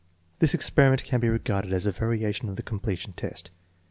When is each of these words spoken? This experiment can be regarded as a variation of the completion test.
This 0.39 0.55
experiment 0.55 1.03
can 1.03 1.19
be 1.19 1.29
regarded 1.29 1.71
as 1.73 1.85
a 1.85 1.91
variation 1.91 2.49
of 2.49 2.55
the 2.55 2.63
completion 2.63 3.13
test. 3.13 3.51